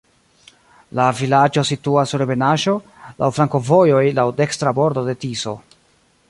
[0.99, 2.73] La vilaĝo situas sur ebenaĵo,
[3.21, 5.55] laŭ flankovojoj, laŭ dekstra bordo de Tiso.